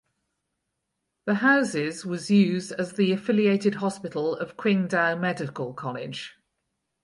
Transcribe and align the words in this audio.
The 1.27 1.35
houses 1.35 2.07
was 2.07 2.31
used 2.31 2.71
as 2.71 2.93
the 2.93 3.11
Affiliated 3.11 3.75
Hospital 3.75 4.35
of 4.35 4.57
Qingdao 4.57 5.19
Medical 5.19 5.75
College. 5.75 6.37